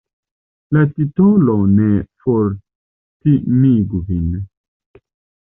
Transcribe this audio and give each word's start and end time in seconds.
La 0.77 0.85
titolo 0.93 1.57
ne 1.73 1.89
fortimigu 2.23 4.03
vin. 4.09 4.33